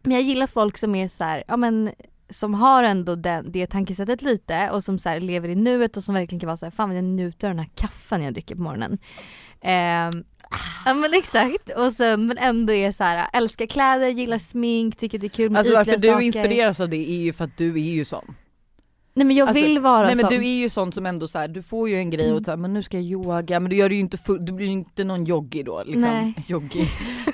Men 0.02 0.12
jag 0.12 0.22
gillar 0.22 0.46
folk 0.46 0.76
som 0.78 0.94
är 0.94 1.08
så 1.08 1.24
här, 1.24 1.44
ja 1.48 1.56
men 1.56 1.90
som 2.32 2.54
har 2.54 2.82
ändå 2.82 3.14
den, 3.16 3.52
det 3.52 3.66
tankesättet 3.66 4.22
lite 4.22 4.70
och 4.70 4.84
som 4.84 4.98
så 4.98 5.18
lever 5.18 5.48
i 5.48 5.54
nuet 5.54 5.96
och 5.96 6.02
som 6.04 6.14
verkligen 6.14 6.40
kan 6.40 6.46
vara 6.46 6.56
så 6.56 6.66
här, 6.66 6.70
fan 6.70 6.88
vad 6.88 6.98
jag 6.98 7.04
njuter 7.04 7.48
av 7.48 7.54
den 7.54 7.58
här 7.64 7.70
kaffen 7.76 8.22
jag 8.22 8.32
dricker 8.34 8.54
på 8.56 8.62
morgonen. 8.62 8.98
Ehm, 9.62 10.10
ja 10.84 10.94
men 10.94 11.14
exakt 11.14 11.70
och 11.76 11.92
sen 11.92 12.26
men 12.26 12.38
ändå 12.38 12.72
är 12.72 12.92
så 12.92 13.04
här, 13.04 13.26
älskar 13.32 13.66
kläder, 13.66 14.08
gillar 14.08 14.38
smink, 14.38 14.96
tycker 14.96 15.18
det 15.18 15.26
är 15.26 15.28
kul 15.28 15.50
med 15.50 15.58
Alltså 15.58 15.74
varför 15.74 15.96
du 15.96 16.08
saker. 16.08 16.20
inspireras 16.26 16.80
av 16.80 16.88
det 16.88 17.10
är 17.10 17.22
ju 17.24 17.32
för 17.32 17.44
att 17.44 17.56
du 17.58 17.70
är 17.74 17.92
ju 17.92 18.04
sån. 18.04 18.34
Nej 19.14 19.26
men 19.26 19.36
jag 19.36 19.48
Alltså, 19.48 19.64
vill 19.64 19.78
vara 19.80 20.06
Nej 20.06 20.16
men 20.16 20.20
sån. 20.26 20.30
du 20.38 20.46
är 20.46 20.54
ju 20.60 20.68
sån 20.68 20.92
som 20.92 21.06
ändå 21.06 21.28
så 21.28 21.38
här, 21.38 21.48
du 21.48 21.62
får 21.62 21.88
ju 21.88 21.96
en 21.96 22.10
grej 22.10 22.24
Mm. 22.26 22.38
och 22.38 22.44
så 22.44 22.50
här, 22.50 22.58
men 22.58 22.72
nu 22.74 22.82
ska 22.82 22.96
jag 22.96 23.04
yoga, 23.04 23.60
men 23.60 23.70
du 23.70 23.76
gör 23.76 23.90
ju 23.90 23.98
inte 24.00 24.18
full, 24.18 24.44
du 24.46 24.52
blir 24.52 24.66
ju 24.66 24.72
inte 24.72 25.04
någon 25.04 25.28
yogi 25.28 25.62
då 25.62 25.82
liksom. 25.86 26.02
Nej. 26.02 26.34
Yogi. 26.48 26.86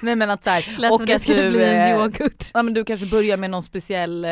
Nej 0.03 0.17
men 0.17 0.31
att 0.31 0.45
så 0.45 0.51
här, 0.51 0.79
Lät 0.79 0.91
och 0.93 0.97
som 0.97 1.03
att 1.03 1.07
det 1.07 1.15
att 1.15 1.23
skulle 1.23 1.43
du, 1.43 1.51
bli 1.51 1.65
en 1.65 1.81
eh, 1.81 1.91
yoghurt. 2.01 2.45
ja 2.55 2.63
men 2.63 2.75
du 2.75 2.85
kanske 2.85 3.07
börjar 3.07 3.37
med 3.37 3.51
någon 3.51 3.63
speciell 3.63 4.25
eh, 4.25 4.31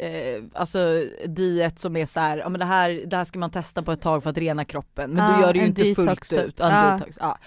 Eh, 0.00 0.42
alltså 0.54 1.04
diet 1.26 1.78
som 1.78 1.96
är 1.96 2.06
så 2.06 2.20
här, 2.20 2.38
ja 2.38 2.48
men 2.48 2.58
det 2.58 2.64
här, 2.64 3.02
det 3.06 3.16
här 3.16 3.24
ska 3.24 3.38
man 3.38 3.50
testa 3.50 3.82
på 3.82 3.92
ett 3.92 4.00
tag 4.00 4.22
för 4.22 4.30
att 4.30 4.38
rena 4.38 4.64
kroppen 4.64 5.10
men 5.10 5.30
Ja, 5.30 5.36
du 5.36 5.42
gör 5.42 5.52
det 5.52 5.58
ju 5.58 5.62
en 5.62 5.68
inte 5.68 5.94
fullt 5.94 6.28
typ. 6.30 6.38
ut. 6.38 6.60
En 6.60 6.74
Ja. 6.74 6.90
detox, 6.92 7.18
ja. 7.20 7.38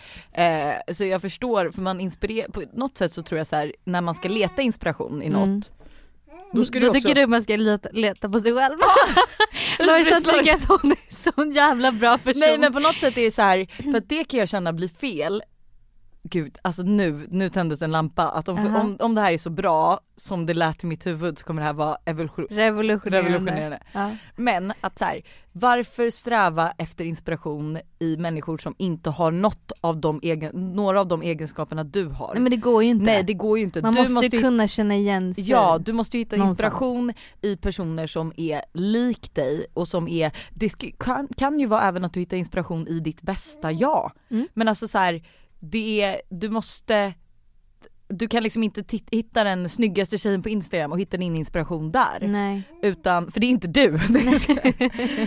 Eh, 0.43 0.93
så 0.93 1.05
jag 1.05 1.21
förstår, 1.21 1.71
för 1.71 1.81
man 1.81 1.99
inspirerar, 1.99 2.47
på 2.49 2.63
något 2.73 2.97
sätt 2.97 3.13
så 3.13 3.21
tror 3.23 3.37
jag 3.37 3.47
så 3.47 3.55
här, 3.55 3.73
när 3.83 4.01
man 4.01 4.15
ska 4.15 4.29
leta 4.29 4.61
inspiration 4.61 5.21
i 5.23 5.29
något 5.29 5.47
Mm. 5.47 5.61
Då 6.53 6.65
ska 6.65 6.79
Då 6.79 6.81
du 6.81 6.87
också, 6.89 7.01
tycker 7.01 7.15
du 7.15 7.27
man 7.27 7.43
ska 7.43 7.55
leta, 7.57 7.89
leta 7.91 8.29
på 8.29 8.39
sig 8.39 8.53
själv. 8.55 8.77
Lojsan 9.79 10.23
tycker 10.23 10.55
att 10.55 10.63
hon 10.81 10.91
är 10.91 11.13
sån 11.33 11.51
jävla 11.51 11.91
bra 11.91 12.17
person. 12.17 12.39
Nej 12.39 12.57
men 12.57 12.73
på 12.73 12.79
något 12.79 12.95
sätt 12.95 13.17
är 13.17 13.21
det 13.21 13.31
så 13.31 13.41
här, 13.41 13.91
för 13.91 13.97
att 13.97 14.09
det 14.09 14.23
kan 14.23 14.39
jag 14.39 14.49
känna 14.49 14.73
blir 14.73 14.87
fel 14.87 15.43
gud 16.31 16.57
alltså 16.61 16.83
nu, 16.83 17.27
nu 17.29 17.49
tändes 17.49 17.81
en 17.81 17.91
lampa 17.91 18.29
att 18.29 18.47
om, 18.47 18.57
Aha. 18.57 18.79
om, 18.79 18.97
om 18.99 19.15
det 19.15 19.21
här 19.21 19.31
är 19.31 19.37
så 19.37 19.49
bra 19.49 19.99
som 20.15 20.45
det 20.45 20.53
lät 20.53 20.83
i 20.83 20.87
mitt 20.87 21.05
huvud 21.05 21.39
så 21.39 21.45
kommer 21.45 21.61
det 21.61 21.65
här 21.65 21.73
vara 21.73 21.97
evolution, 22.05 22.47
Revolutionerande. 22.49 23.29
revolutionerande. 23.29 23.79
Ja. 23.91 24.11
Men 24.35 24.73
att 24.81 24.99
så 24.99 25.05
här, 25.05 25.21
varför 25.51 26.09
sträva 26.09 26.71
efter 26.77 27.03
inspiration 27.05 27.79
i 27.99 28.17
människor 28.17 28.57
som 28.57 28.75
inte 28.77 29.09
har 29.09 29.31
något 29.31 29.71
av 29.81 29.97
de 29.97 30.19
egen, 30.23 30.73
några 30.75 30.99
av 30.99 31.07
de 31.07 31.21
egenskaperna 31.21 31.83
du 31.83 32.05
har? 32.05 32.33
Nej 32.33 32.41
men 32.43 32.51
det 32.51 32.57
går 32.57 32.83
ju 32.83 32.89
inte. 32.89 33.05
Nej 33.05 33.23
det 33.23 33.33
går 33.33 33.57
ju 33.57 33.63
inte. 33.63 33.81
Man 33.81 33.93
du 33.93 34.13
måste, 34.13 34.35
ju 34.35 34.41
kunna 34.41 34.67
känna 34.67 34.95
igen 34.95 35.33
sig. 35.33 35.49
Ja, 35.49 35.77
du 35.77 35.93
måste 35.93 36.17
ju 36.17 36.23
hitta 36.23 36.35
någonstans. 36.35 36.73
inspiration 36.73 37.13
i 37.41 37.57
personer 37.57 38.07
som 38.07 38.33
är 38.37 38.61
lik 38.73 39.35
dig 39.35 39.65
och 39.73 39.87
som 39.87 40.07
är, 40.07 40.31
det 40.51 40.69
kan, 40.97 41.27
kan 41.37 41.59
ju 41.59 41.65
vara 41.65 41.81
även 41.81 42.05
att 42.05 42.13
du 42.13 42.19
hittar 42.19 42.37
inspiration 42.37 42.87
i 42.87 42.99
ditt 42.99 43.21
bästa 43.21 43.71
jag. 43.71 44.11
Mm. 44.29 44.47
Men 44.53 44.67
alltså 44.67 44.87
så 44.87 44.97
här, 44.97 45.21
det 45.61 46.01
är, 46.01 46.21
du 46.29 46.49
måste, 46.49 47.13
du 48.07 48.27
kan 48.27 48.43
liksom 48.43 48.63
inte 48.63 48.83
hitta 49.11 49.43
den 49.43 49.69
snyggaste 49.69 50.17
tjejen 50.17 50.43
på 50.43 50.49
Instagram 50.49 50.91
och 50.91 50.99
hitta 50.99 51.17
din 51.17 51.35
inspiration 51.35 51.91
där. 51.91 52.27
Nej. 52.27 52.63
Utan, 52.81 53.31
för 53.31 53.39
det 53.39 53.45
är 53.47 53.49
inte 53.49 53.67
du. 53.67 53.91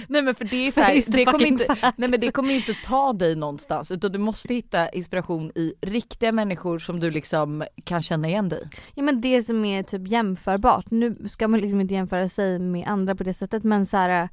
nej 0.09 0.23
men 0.23 0.35
för 0.35 0.45
det 0.45 0.57
är 0.67 0.71
så 0.71 0.81
här, 0.81 0.95
It's 0.95 1.05
the 1.05 1.13
det 1.13 1.25
kommer 1.25 1.47
inte, 1.47 1.65
fact. 1.65 1.99
nej 1.99 2.09
men 2.09 2.21
det 2.21 2.31
kommer 2.31 2.55
inte 2.55 2.75
ta 2.85 3.13
dig 3.13 3.37
någonstans 3.37 3.91
utan 3.91 4.13
du 4.13 4.19
måste 4.19 4.55
hitta 4.55 4.89
inspiration 4.89 5.53
i 5.55 5.75
riktiga 5.81 6.33
människor 6.33 6.79
som 6.79 7.01
du 7.01 7.11
liksom 7.11 7.65
kan 7.85 8.03
känna 8.03 8.29
igen 8.29 8.49
dig 8.49 8.69
Ja 8.95 9.03
men 9.03 9.21
det 9.21 9.43
som 9.43 9.65
är 9.65 9.83
typ 9.83 10.09
jämförbart. 10.09 10.91
Nu 10.91 11.29
ska 11.29 11.49
man 11.49 11.61
liksom 11.61 11.81
inte 11.81 11.95
jämföra 11.95 12.29
sig 12.29 12.59
med 12.59 12.87
andra 12.89 13.15
på 13.15 13.25
det 13.25 13.35
sättet 13.35 13.65
men 13.65 13.87
så 13.87 13.97
här 13.97 14.29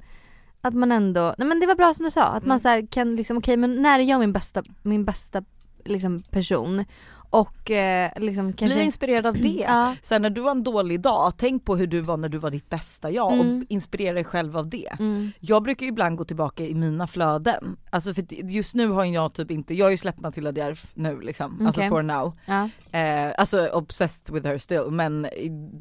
att 0.60 0.74
man 0.74 0.92
ändå, 0.92 1.34
nej 1.38 1.48
men 1.48 1.60
det 1.60 1.66
var 1.66 1.74
bra 1.74 1.94
som 1.94 2.04
du 2.04 2.10
sa, 2.10 2.24
att 2.24 2.44
man 2.44 2.50
Mm. 2.52 2.58
så 2.58 2.68
här 2.68 2.86
kan 2.90 3.16
liksom 3.16 3.36
okej 3.36 3.56
men 3.56 3.82
när 3.82 3.98
är 3.98 4.02
jag 4.04 4.20
min 4.20 4.32
bästa, 4.32 4.62
min 4.82 5.04
bästa 5.04 5.44
liksom 5.84 6.22
person 6.30 6.84
och 7.32 7.70
eh, 7.70 8.10
liksom 8.16 8.52
kanske 8.52 8.76
Bli 8.76 8.84
inspirerad 8.84 9.26
av 9.26 9.34
det. 9.34 9.64
Ja. 9.68 9.94
Sen 10.02 10.22
när 10.22 10.30
du 10.30 10.40
har 10.40 10.50
en 10.50 10.62
dålig 10.62 11.00
dag, 11.00 11.32
tänk 11.36 11.64
på 11.64 11.76
hur 11.76 11.86
du 11.86 12.00
var 12.00 12.16
när 12.16 12.28
du 12.28 12.38
var 12.38 12.50
ditt 12.50 12.68
bästa 12.70 13.10
jag 13.10 13.32
Mm. 13.32 13.58
och 13.58 13.64
inspirera 13.68 14.14
dig 14.14 14.24
själv 14.24 14.56
av 14.56 14.68
det. 14.68 14.88
Mm. 14.98 15.32
Jag 15.40 15.62
brukar 15.62 15.86
ju 15.86 15.92
ibland 15.92 16.16
gå 16.16 16.24
tillbaka 16.24 16.64
i 16.64 16.74
mina 16.74 17.06
flöden. 17.06 17.76
Alltså 17.90 18.14
för 18.14 18.34
just 18.50 18.74
nu 18.74 18.88
har 18.88 19.04
jag 19.04 19.32
typ 19.32 19.50
inte, 19.50 19.74
jag 19.74 19.86
har 19.86 19.90
ju 19.90 19.96
släppt 19.96 20.20
Matilda 20.20 20.52
Djerf 20.52 20.86
nu 20.94 21.20
liksom, 21.20 21.66
alltså 21.66 21.80
Okej. 21.80 21.90
for 21.90 22.02
now. 22.02 22.32
Ja. 22.46 22.68
Eh, 22.98 23.32
alltså 23.38 23.66
obsessed 23.72 24.34
with 24.34 24.46
her 24.46 24.58
still 24.58 24.84
men 24.90 25.26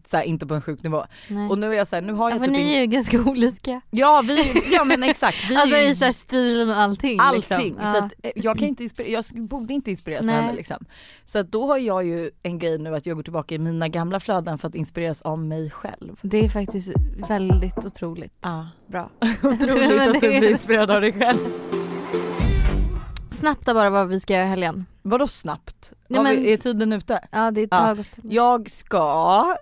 så 0.07 0.17
här, 0.17 0.23
inte 0.23 0.47
på 0.47 0.53
en 0.55 0.61
sjuk 0.61 0.83
nivå. 0.83 1.05
Nej. 1.29 1.49
Och 1.49 1.57
nu 1.57 1.73
är 1.73 1.77
jag 1.77 1.87
såhär, 1.87 2.01
nu 2.01 2.13
har 2.13 2.29
ja, 2.29 2.35
jag 2.35 2.39
för 2.39 2.45
typ 2.45 2.57
ni 2.65 2.73
är 2.73 2.79
ju 2.79 2.85
ganska 2.85 3.21
olika. 3.21 3.81
Ja 3.91 4.23
vi, 4.27 4.53
ja 4.71 4.83
men 4.83 5.03
exakt. 5.03 5.37
Vi 5.49 5.55
alltså 5.61 5.77
i 5.77 5.95
så 5.95 6.05
här 6.05 6.11
stilen 6.11 6.69
och 6.69 6.75
allting. 6.77 7.17
allting. 7.21 7.57
Liksom. 7.75 7.91
Så 7.91 7.97
Ja. 7.97 8.03
att, 8.05 8.11
eh, 8.23 8.31
jag 8.35 8.57
kan 8.59 8.67
inte 8.67 8.83
inspirera, 8.83 9.09
jag 9.31 9.47
borde 9.47 9.73
inte 9.73 9.91
inspireras 9.91 10.25
av 10.29 10.33
henne 10.33 10.53
liksom. 10.53 10.85
Så 11.25 11.40
att 11.41 11.51
då 11.51 11.65
har 11.67 11.77
jag 11.77 12.05
ju 12.05 12.31
en 12.43 12.59
grej 12.59 12.77
nu 12.77 12.95
att 12.95 13.05
jag 13.05 13.15
går 13.15 13.23
tillbaka 13.23 13.55
i 13.55 13.59
mina 13.59 13.87
gamla 13.87 14.19
flöden 14.19 14.57
för 14.57 14.67
att 14.67 14.75
inspireras 14.75 15.21
av 15.21 15.39
mig 15.39 15.69
själv. 15.71 16.19
Det 16.21 16.45
är 16.45 16.49
faktiskt 16.49 16.91
väldigt 17.27 17.85
otroligt 17.85 18.33
Ja. 18.41 18.67
bra. 18.87 19.09
Otroligt 19.43 20.01
att 20.01 20.21
du 20.21 20.39
blir 20.39 20.51
inspirerad 20.51 20.91
av 20.91 21.01
dig 21.01 21.13
själv. 21.13 21.37
Snabbt 23.31 23.65
bara 23.65 23.89
vad 23.89 24.07
vi 24.07 24.19
ska 24.19 24.33
göra 24.33 24.45
i 24.45 24.47
helgen. 24.47 24.85
Vadå 25.01 25.27
snabbt? 25.27 25.91
Nej, 26.07 26.23
men- 26.23 26.35
vi, 26.41 26.53
är 26.53 26.57
tiden 26.57 26.93
ute? 26.93 27.27
Ja 27.31 27.51
det 27.51 27.61
är 27.61 27.67
Ja. 27.71 27.93
gått. 27.93 28.07
Jag 28.23 28.69
ska 28.69 29.55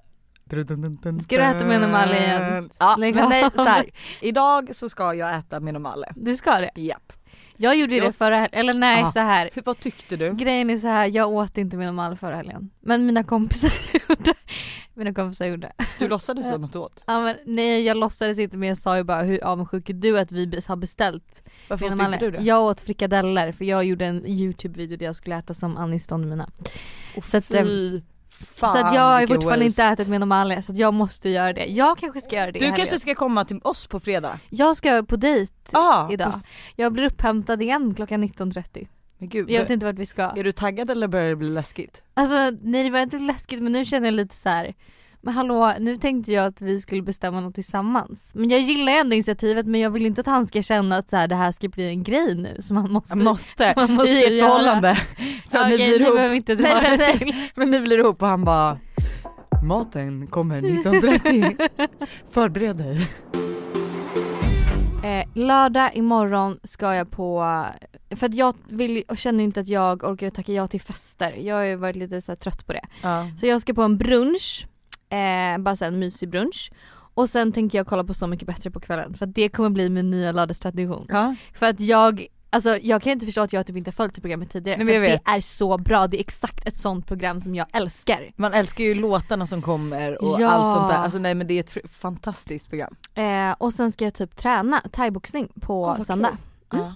Ska 1.22 1.36
du 1.38 1.44
äta 1.44 1.66
med 1.66 1.82
Normale 1.82 2.18
igen? 2.18 2.70
Ja 2.78 2.96
Lägg 3.00 3.16
men 3.16 3.30
nej 3.30 3.50
så 3.56 3.64
här. 3.64 3.90
idag 4.22 4.76
så 4.76 4.90
ska 4.90 5.14
jag 5.14 5.36
äta 5.36 5.60
med 5.60 5.74
Normale. 5.74 6.12
Du 6.16 6.36
ska 6.36 6.52
det? 6.58 6.72
Japp. 6.82 7.14
Jag 7.62 7.76
gjorde 7.76 7.96
ju 7.96 8.02
det 8.02 8.14
förra 8.14 8.36
helgen, 8.36 8.60
eller 8.60 8.74
nej 8.74 9.02
Aha. 9.02 9.12
så 9.12 9.20
här. 9.20 9.50
Hur, 9.54 9.62
vad 9.62 9.80
tyckte 9.80 10.18
du? 10.18 10.34
Grejen 10.34 10.70
är 10.70 10.78
så 10.78 10.88
här, 10.88 11.08
jag 11.08 11.30
åt 11.30 11.58
inte 11.58 11.78
med 11.78 11.86
normal 11.86 12.18
förra 12.18 12.36
helgen. 12.36 12.70
Men 12.80 13.06
mina 13.06 13.24
kompisar 13.24 13.72
gjorde. 14.10 14.34
Mina 14.94 15.14
kompisar 15.14 15.46
gjorde. 15.46 15.72
Du 16.00 16.08
låtsades 16.08 16.50
som 16.50 16.64
att 16.64 16.74
du 16.74 16.80
åt? 16.80 17.04
Ja, 17.08 17.20
men, 17.20 17.36
nej 17.46 17.84
jag 17.84 17.98
låtsades 17.98 18.40
inte 18.40 18.58
men 18.58 18.70
jag 18.70 18.78
sa 18.78 18.98
ju 18.98 19.04
bara 19.04 19.24
hur 19.24 19.44
avundsjuk 19.44 19.90
är 19.90 19.94
du 19.94 20.20
att 20.20 20.32
vi 20.32 20.62
har 20.68 20.76
beställt 20.76 21.44
Varför 21.68 21.86
åt 21.86 21.92
inte 21.92 22.18
du 22.18 22.32
det? 22.32 22.42
Jag 22.42 22.64
åt 22.64 22.82
frikadeller 22.82 23.52
för 23.52 23.66
jag 23.66 23.86
gjorde 23.86 24.06
en 24.06 24.26
youtube-video 24.26 24.98
där 24.98 25.06
jag 25.06 25.16
skulle 25.16 25.36
äta 25.36 25.54
som 25.54 25.78
Anis 25.78 26.08
Don 26.08 26.30
Mina. 26.30 26.50
Oh, 27.16 27.24
så 27.24 27.38
att, 27.38 27.46
fy 27.46 28.02
fan, 28.30 28.70
så 28.78 28.86
att 28.86 28.94
jag 28.96 29.02
har 29.02 29.28
fortfarande 29.28 29.66
inte 29.66 29.84
ätit 29.84 30.08
med 30.08 30.20
normala 30.20 30.62
så 30.62 30.72
att 30.72 30.78
jag 30.78 30.94
måste 30.94 31.30
göra 31.30 31.54
det. 31.54 31.66
Jag 31.66 31.98
kanske 31.98 32.22
ska 32.22 32.36
göra 32.36 32.52
det 32.52 32.60
Du 32.60 32.72
kanske 32.72 33.00
ska 33.00 33.16
komma 33.16 33.46
till 33.46 33.60
oss 33.64 33.88
på 33.88 34.00
fredag? 34.00 34.40
Jag 34.50 34.76
ska 34.76 35.04
på 35.04 35.16
dejt 35.16 35.54
Ah, 35.72 36.12
idag. 36.12 36.34
på- 36.34 36.40
Jag 36.76 36.94
blir 36.94 37.04
upphämtad 37.04 37.62
igen 37.62 37.94
klockan 37.96 38.24
19.30. 38.24 38.88
Men 39.18 39.30
gud, 39.30 39.50
Jag 39.50 39.62
vet 39.62 39.70
inte 39.70 39.86
vart 39.86 39.96
vi 39.96 40.06
ska. 40.06 40.24
är 40.24 40.44
du 40.44 40.52
taggad 40.52 40.90
eller 40.90 41.08
börjar 41.08 41.30
det 41.30 41.36
bli 41.36 41.50
läskigt? 41.50 42.02
Alltså 42.14 42.36
nej 42.62 42.84
det 42.84 42.90
var 42.90 43.00
inte 43.00 43.18
läskigt 43.18 43.62
men 43.64 43.72
nu 43.72 43.86
känner 43.86 44.08
jag 44.08 44.14
lite 44.14 44.36
så 44.36 44.50
här. 44.50 44.74
Men 45.22 45.34
hallå, 45.34 45.74
nu 45.80 45.98
tänkte 45.98 46.32
jag 46.32 46.46
att 46.46 46.62
vi 46.62 46.82
skulle 46.82 47.02
bestämma 47.02 47.42
något 47.42 47.56
tillsammans. 47.56 48.32
Men 48.34 48.50
jag 48.50 48.60
gillar 48.60 48.92
ändå 48.92 49.16
initiativet 49.16 49.66
men 49.66 49.82
jag 49.82 49.90
vill 49.90 50.06
inte 50.06 50.22
att 50.22 50.28
han 50.28 50.48
ska 50.48 50.62
känna 50.62 50.98
att 50.98 51.10
så 51.10 51.18
här, 51.18 51.28
det 51.28 51.36
här 51.36 51.52
ska 51.52 51.68
bli 51.70 51.90
en 51.90 52.04
grej 52.04 52.36
nu 52.36 52.56
som 52.60 52.78
han 52.78 52.92
måste, 52.92 53.18
måste, 53.18 53.74
han 53.76 53.94
måste 53.94 54.12
i 54.12 54.24
ett 54.24 54.44
förhållande. 54.44 55.00
Så 55.52 55.62
att 55.62 55.70
ni 55.70 55.76
blir 55.76 56.02
ihop. 56.02 56.32
vi 56.32 56.36
inte 56.36 56.56
Nej, 56.56 56.74
nej, 56.82 56.98
nej. 56.98 57.52
Men 57.56 57.72
ni 57.72 57.80
blir 57.80 57.98
ihop 57.98 58.22
och 58.22 58.28
han 58.28 58.44
bara 58.44 58.78
Maten 59.64 60.28
kommer 60.28 60.62
19.30. 60.62 61.70
Förbered 62.32 62.76
dig. 62.76 63.08
Eh, 65.04 65.26
lördag 65.34 65.92
imorgon 65.94 66.60
ska 66.64 66.96
jag 66.96 67.12
på, 67.12 67.66
för 68.16 68.26
att 68.26 68.36
jag 68.36 68.54
vill, 68.68 69.04
och 69.08 69.18
känner 69.18 69.44
inte 69.44 69.60
att 69.60 69.68
jag 69.68 70.04
orkar 70.04 70.30
tacka 70.30 70.52
ja 70.52 70.68
till 70.68 70.82
fester. 70.82 71.32
Jag 71.32 71.56
har 71.56 71.64
ju 71.64 71.76
varit 71.76 71.96
lite 71.96 72.22
så 72.22 72.36
trött 72.36 72.68
på 72.68 72.74
det. 72.74 72.86
Ja. 73.02 73.28
Så 73.40 73.46
jag 73.46 73.62
ska 73.62 73.74
på 73.74 73.84
en 73.84 73.98
brunch, 73.98 74.68
eh, 75.10 75.58
bara 75.58 75.86
en 75.88 76.00
mysig 76.00 76.30
brunch. 76.30 76.72
Och 77.14 77.30
sen 77.30 77.52
tänker 77.52 77.78
jag 77.78 77.88
kolla 77.88 78.04
på 78.04 78.14
Så 78.14 78.28
mycket 78.28 78.48
bättre 78.48 78.72
på 78.72 78.80
kvällen 78.80 79.14
för 79.14 79.26
att 79.26 79.36
det 79.36 79.50
kommer 79.50 79.70
bli 79.70 79.90
min 79.90 80.12
nya 80.12 80.32
lördagstradition. 80.32 81.06
ja. 81.10 81.36
För 81.54 81.66
att 81.66 81.80
jag, 81.80 82.26
alltså 82.50 82.78
jag 82.78 83.02
kan 83.02 83.12
inte 83.12 83.26
förstå 83.26 83.42
att 83.42 83.54
jag 83.54 83.66
typ 83.68 83.76
inte 83.76 83.88
har 83.88 83.94
följt 83.94 84.16
det 84.16 84.22
programmet 84.22 84.50
tidigare. 84.50 84.84
Nej, 84.84 85.00
men 85.00 85.10
för 85.10 85.12
det 85.26 85.32
är 85.38 85.42
så 85.42 85.78
bra, 85.78 86.08
det 86.08 86.18
är 86.18 86.20
exakt 86.20 86.68
ett 86.68 86.76
sånt 86.76 87.08
program 87.08 87.42
som 87.42 87.56
jag 87.56 87.68
älskar. 87.74 88.32
Man 88.36 88.54
älskar 88.54 88.84
ju 88.84 88.96
låtarna 88.96 89.46
som 89.46 89.62
kommer 89.62 90.22
och 90.24 90.36
Ja. 90.42 90.50
allt 90.50 90.78
sånt 90.78 90.90
där. 90.92 90.98
Alltså 90.98 91.20
nej 91.20 91.36
men 91.36 91.48
det 91.48 91.54
är 91.54 91.60
ett 91.60 91.92
fantastiskt 91.92 92.70
program. 92.70 92.96
Eh, 93.14 93.52
och 93.58 93.74
sen 93.74 93.92
ska 93.92 94.04
jag 94.06 94.14
typ 94.14 94.36
träna 94.36 94.82
thaiboxning 94.92 95.48
på 95.62 95.82
vad 95.86 96.06
söndag. 96.06 96.38
kul. 96.70 96.80
Ja. 96.80 96.94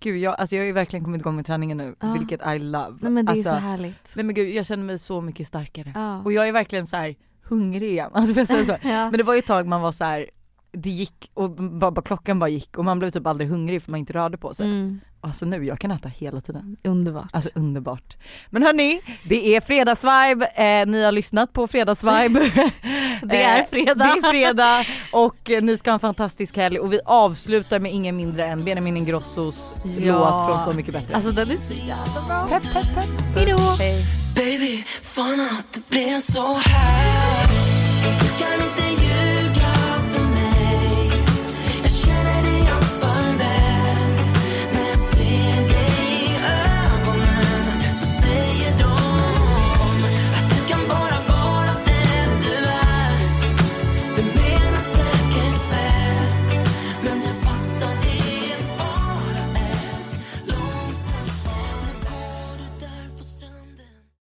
Gud 0.00 0.18
jag, 0.18 0.34
alltså 0.40 0.56
jag 0.56 0.62
har 0.62 0.66
ju 0.66 0.72
verkligen 0.72 1.04
kommit 1.04 1.20
igång 1.20 1.36
med 1.36 1.46
träningen 1.46 1.76
nu, 1.78 1.94
Ja. 2.00 2.12
vilket 2.12 2.40
I 2.56 2.58
love. 2.58 2.96
Nej 3.00 3.10
men 3.12 3.26
det 3.26 3.30
är 3.32 3.34
alltså, 3.34 3.50
så 3.50 3.56
härligt. 3.56 4.12
Nej 4.16 4.24
men 4.24 4.34
gud 4.34 4.48
jag 4.54 4.66
känner 4.66 4.84
mig 4.84 4.98
så 4.98 5.20
mycket 5.20 5.46
starkare. 5.46 5.92
Ja. 5.94 6.22
Och 6.22 6.32
jag 6.32 6.48
är 6.48 6.52
verkligen 6.52 6.86
så 6.86 6.96
här 6.96 7.14
hungrig 7.50 7.90
igen. 7.90 8.10
Alltså 8.14 8.34
jag 8.40 8.48
säga 8.48 8.64
så? 8.64 8.88
ja. 8.88 9.10
Men 9.10 9.18
det 9.18 9.22
var 9.22 9.34
ju 9.34 9.38
ett 9.38 9.46
tag 9.46 9.66
man 9.66 9.80
var 9.80 9.92
så 9.92 10.04
här. 10.04 10.26
Det 10.72 10.90
gick 10.90 11.30
och 11.34 11.50
bara, 11.50 11.90
bara 11.90 12.02
klockan 12.02 12.38
bara 12.38 12.50
gick 12.50 12.78
och 12.78 12.84
man 12.84 12.98
blev 12.98 13.10
typ 13.10 13.26
aldrig 13.26 13.50
hungrig 13.50 13.82
för 13.82 13.90
man 13.90 14.00
inte 14.00 14.12
rörde 14.12 14.38
på 14.38 14.54
sig. 14.54 14.66
Mm, 14.66 15.00
Alltså 15.22 15.46
nu, 15.46 15.64
jag 15.64 15.78
kan 15.78 15.90
äta 15.90 16.08
hela 16.08 16.40
tiden. 16.40 16.76
underbart. 16.84 17.28
Alltså 17.32 17.50
underbart. 17.54 18.16
Men 18.50 18.62
hörni, 18.62 19.00
det 19.28 19.56
är 19.56 19.60
fredagsvibe, 19.60 20.46
eh, 20.46 20.86
ni 20.86 21.02
har 21.02 21.12
lyssnat 21.12 21.52
på 21.52 21.66
fredagsvibe. 21.66 22.50
Det 23.22 23.42
är 23.42 23.58
Eh, 23.60 23.64
fredag. 23.70 23.94
Det 23.94 24.04
är 24.26 24.30
fredag 24.30 24.84
och 25.12 25.50
eh, 25.50 25.62
ni 25.62 25.78
ska 25.78 25.90
ha 25.90 25.94
en 25.94 26.00
fantastisk 26.00 26.56
helg 26.56 26.78
och 26.78 26.92
vi 26.92 27.00
avslutar 27.04 27.78
med 27.78 27.92
ingen 27.92 28.16
mindre 28.16 28.46
än 28.46 28.64
Benjamin 28.64 28.96
Ingrossos 28.96 29.74
Ja. 29.84 30.12
låt 30.18 30.54
från 30.56 30.64
Så 30.72 30.76
mycket 30.76 30.92
bättre. 30.94 31.14
Alltså 31.14 31.30
den 31.30 31.50
är 31.50 31.56
så 31.56 31.74
jävla 31.74 32.22
bra. 32.26 32.46
pepp 32.48 32.72
pepp 32.72 32.94
pepp. 32.94 33.36
Hejdå. 33.36 33.58
Hej. 33.78 34.04
Baby, 34.36 34.84
fan 35.02 35.40
att 35.40 35.72
det 35.72 35.88
blev 35.90 36.20
så 36.20 36.54
här 36.54 37.79